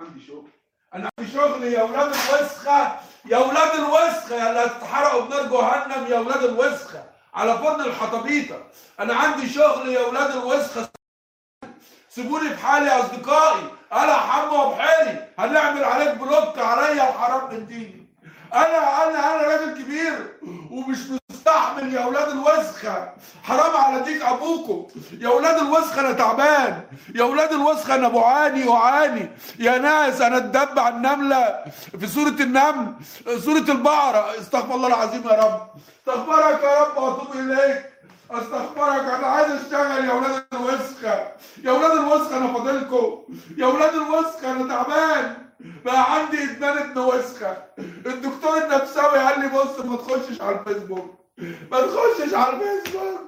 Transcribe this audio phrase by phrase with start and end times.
[0.00, 0.48] عندي شغل.
[0.94, 2.96] أنا عندي شغل يا أولاد الوسخة.
[3.24, 7.04] يا أولاد الوسخة اللي هتتحرقوا بنار جهنم يا أولاد الوسخة.
[7.34, 8.62] على فرن الحطبيطة.
[9.00, 10.88] أنا عندي شغل يا أولاد الوسخة.
[12.08, 13.70] سيبوني في حالي يا أصدقائي.
[13.92, 18.03] أنا حمو ابو حالي هنعمل عليك بلوك عليا وحرام من ديني
[18.52, 20.38] أنا أنا أنا راجل كبير
[20.70, 20.98] ومش
[21.30, 23.12] مستحمل يا أولاد الوسخة.
[23.42, 24.86] حرام على ديك ابوكم.
[25.20, 26.82] يا أولاد الوسخة أنا تعبان.
[27.14, 31.64] يا أولاد الوسخة أنا بعاني اعاني يا ناس أنا اتدبع النملة.
[32.00, 32.92] في سوره النمل
[33.44, 34.38] سوره البقرة.
[34.40, 35.68] استغفر الله العظيم يا رب.
[36.00, 37.90] استغفرك يا رب واتوب اليك.
[38.30, 39.04] استغفرك.
[39.14, 41.32] أنا عايز اشتغل يا أولاد الوسخة.
[41.62, 43.22] يا أولاد الوسخة أنا فاضلكم.
[43.56, 45.36] يا أولاد الوسخة أنا تعبان.
[45.84, 47.56] بقى عندي ادمان ابن وسخه
[48.06, 51.14] الدكتور النفساوي قال لي بص ما تخشش على الفيسبوك.
[51.70, 53.20] ما تخشش على الفيسبوك.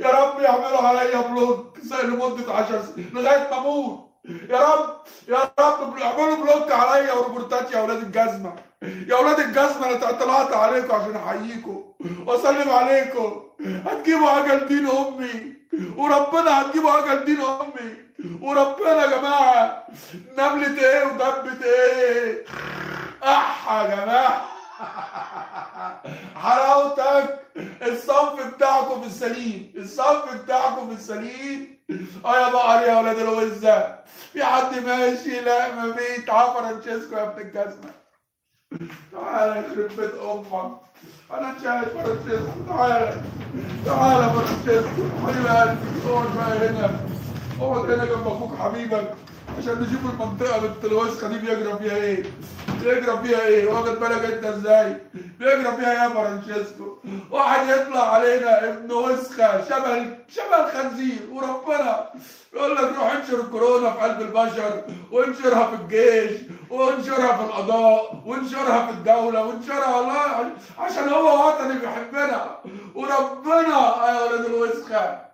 [0.00, 4.06] يا رب يعملوا عليا block لمدة 10 سنين لغاية ما أموت.
[4.50, 4.96] يا رب
[5.28, 8.54] يا رب اعملوا block عليا وريبورتات يا أولاد الجزمة.
[8.82, 11.84] يا أولاد الجزمة أنا طلعت عليكم عشان أحييكم.
[12.26, 13.42] وأسلم عليكم.
[13.60, 15.56] هتجيبوا أجل دين أمي.
[15.96, 18.05] وربنا هتجيبوا أجل دين أمي.
[18.40, 19.86] وربنا يا جماعة
[20.38, 22.44] نملة إيه ودبة إيه؟
[23.24, 24.46] أح يا جماعة.
[26.44, 27.38] حلاوتك
[27.82, 31.78] الصنف بتاعكم السليم الصنف بتاعكم السليم.
[32.24, 33.98] آه يا بقر يا ولاد الوزة
[34.32, 37.90] في حد ماشي لا ما بيت فرانشيسكو يا ابن الجزمة.
[39.12, 40.76] تعالى يخرب بيت أمك
[41.30, 43.20] أنا شايف فرانشيسكو تعالى
[43.86, 45.02] تعالى فرانشيسكو.
[45.26, 47.15] حبيب قلبي اقعد بقى هنا.
[47.60, 49.14] اقعد هنا جنب أخوك حبيبك
[49.58, 52.22] عشان نشوف المنطقة بنت الوسخه دي بيجرى فيها إيه؟
[52.82, 54.96] بيجرى فيها إيه؟ واخد بالك أنت إزاي؟
[55.38, 56.98] بيجرى فيها يا فرانشيسكو.
[57.30, 62.06] واحد يطلع علينا ابن وسخة شبه شبه الخنزير وربنا
[62.54, 64.82] يقول لك روح انشر الكورونا في قلب البشر
[65.12, 66.40] وانشرها في الجيش
[66.70, 72.56] وانشرها في القضاء وانشرها في الدولة وانشرها والله عشان هو وطني بيحبنا
[72.94, 75.25] وربنا يا ولاد الوسخة.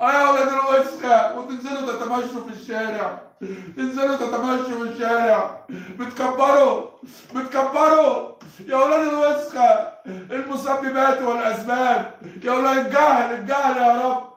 [0.00, 3.18] آه يا ولاد الوسخة وتنزلوا تتمشوا في الشارع
[3.76, 6.82] تنزلوا تتمشوا في الشارع بتكبروا
[7.34, 8.28] بتكبروا
[8.66, 12.14] يا ولاد الوسخة المسببات والأسباب
[12.44, 14.30] يا ولاد الجهل الجهل يا رب.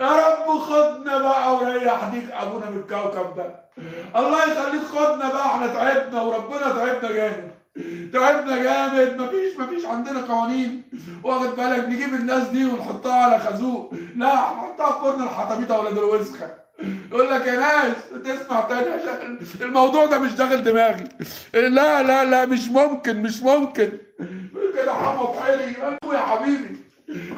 [0.00, 3.54] يا رب خدنا بقى وريح ديك أبونا من الكوكب ده
[4.16, 7.50] الله يخليك خدنا بقى إحنا تعبنا وربنا تعبنا جامد
[8.12, 10.82] تعبنا جامد مفيش مفيش عندنا قوانين.
[11.24, 13.94] واخد بالك؟ نجيب الناس دي ونحطها على خازوق.
[14.16, 16.50] لا هنحطها في فرن الحطابيطه ولاد الوسخه
[17.12, 21.04] يقول لك يا ناس تسمع تاني عشان الموضوع ده مش داخل دماغي.
[21.54, 23.92] لا لا لا مش ممكن مش ممكن.
[24.76, 25.76] كده حمو بحيري.
[26.02, 26.76] أخويا حبيبي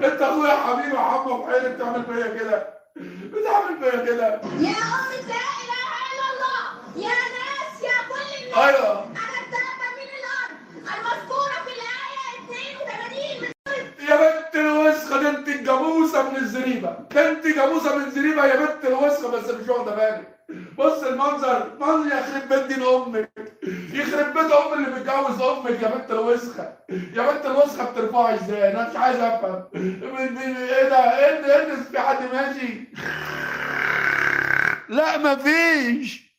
[0.04, 2.66] انت أخويا حبيبي يا حمو بحيري بتعمل فيا كده؟
[3.32, 4.26] بتعمل فيا كده.
[4.26, 6.62] يا أم لا إله إلا الله
[6.96, 13.52] يا ناس يا كل الناس أيوه أنا الدابة من الأرض المذكورة في الآية 82 من
[13.69, 15.49] سورة يا بنت الوسخه ده انت
[17.15, 20.37] ده انت جاموسه من الزريبه يا بنت الوسخة بس مش واخدة بالك
[20.79, 23.31] بص المنظر منظر يخرب بيت دين أمك؟
[23.93, 26.73] يخرب بيت ام اللي متجوز أمك يا بنت الوسخة.
[26.91, 29.65] يا بنت الوسخة بترفعي إزاي؟ أنا مش عايز أفهم.
[29.75, 32.89] إيه ده؟ إيه ده ده في حد ماشي؟
[34.89, 36.30] لا مفيش.